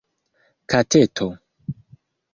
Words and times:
kateto 0.69 1.27